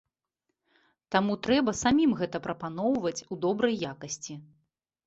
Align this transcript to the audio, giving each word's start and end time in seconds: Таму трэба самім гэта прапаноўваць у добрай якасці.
Таму 1.15 1.33
трэба 1.47 1.75
самім 1.83 2.17
гэта 2.23 2.37
прапаноўваць 2.49 3.17
у 3.31 3.43
добрай 3.47 3.83
якасці. 3.93 4.33